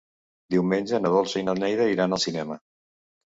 Diumenge 0.53 0.99
na 1.03 1.11
Dolça 1.17 1.37
i 1.41 1.45
na 1.49 1.55
Neida 1.59 1.87
iran 1.97 2.17
al 2.17 2.21
cinema. 2.25 2.57